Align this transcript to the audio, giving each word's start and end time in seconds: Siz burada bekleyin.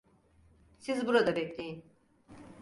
Siz 0.77 1.05
burada 1.07 1.35
bekleyin. 1.35 1.85